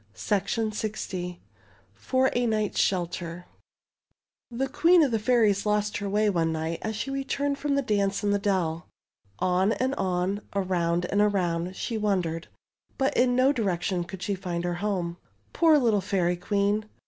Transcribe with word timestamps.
—Bryant. 0.27 0.83
i 1.13 1.37
FOR 1.93 2.31
A 2.33 2.47
NIGHT'S 2.47 2.79
SHELTER 2.79 3.45
The 4.49 4.67
Queen 4.67 5.03
of 5.03 5.11
the 5.11 5.19
Fairies 5.19 5.63
lost 5.63 5.97
her 5.97 6.09
way 6.09 6.27
one 6.27 6.51
night 6.51 6.79
as 6.81 6.95
she 6.95 7.11
returned 7.11 7.59
from 7.59 7.75
the 7.75 7.83
dance 7.83 8.23
in 8.23 8.31
the 8.31 8.39
deU. 8.39 8.81
On 9.37 9.73
and 9.73 9.93
on, 9.93 10.41
around 10.55 11.05
and 11.05 11.21
around, 11.21 11.75
she 11.75 11.99
wan 11.99 12.23
dered, 12.23 12.45
but 12.97 13.15
in 13.15 13.35
no 13.35 13.51
direction 13.53 14.03
could 14.03 14.23
she 14.23 14.33
find 14.33 14.63
her 14.63 14.73
home. 14.81 15.17
Poor 15.53 15.77
little 15.77 16.01
Fairy 16.01 16.35
Queen! 16.35 16.89